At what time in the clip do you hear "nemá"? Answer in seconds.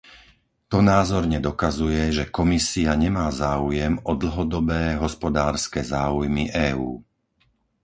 3.05-3.27